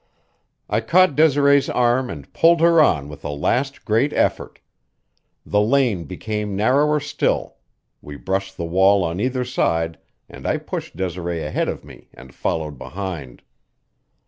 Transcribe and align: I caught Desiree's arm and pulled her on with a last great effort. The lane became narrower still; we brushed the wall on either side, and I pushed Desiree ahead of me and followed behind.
I 0.67 0.81
caught 0.81 1.15
Desiree's 1.15 1.69
arm 1.69 2.09
and 2.09 2.33
pulled 2.33 2.59
her 2.59 2.81
on 2.81 3.07
with 3.07 3.23
a 3.23 3.29
last 3.29 3.85
great 3.85 4.11
effort. 4.13 4.57
The 5.45 5.61
lane 5.61 6.05
became 6.05 6.55
narrower 6.55 6.99
still; 6.99 7.57
we 8.01 8.15
brushed 8.15 8.57
the 8.57 8.65
wall 8.65 9.03
on 9.03 9.19
either 9.19 9.45
side, 9.45 9.99
and 10.27 10.47
I 10.47 10.57
pushed 10.57 10.95
Desiree 10.97 11.43
ahead 11.43 11.69
of 11.69 11.85
me 11.85 12.09
and 12.15 12.33
followed 12.33 12.79
behind. 12.79 13.43